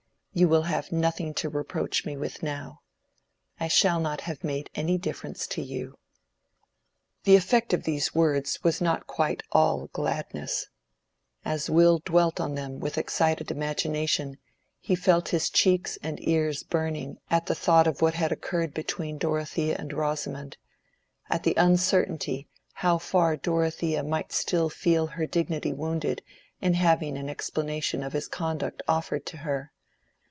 [0.33, 2.79] You will have nothing to reproach me with now.
[3.59, 5.97] I shall not have made any difference to you."
[7.25, 10.67] The effect of these words was not quite all gladness.
[11.43, 14.37] As Will dwelt on them with excited imagination,
[14.79, 19.17] he felt his cheeks and ears burning at the thought of what had occurred between
[19.17, 26.21] Dorothea and Rosamond—at the uncertainty how far Dorothea might still feel her dignity wounded
[26.61, 29.73] in having an explanation of his conduct offered to her.